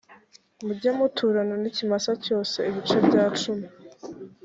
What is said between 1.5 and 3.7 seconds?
n ikimasa cyose ibice bya cumi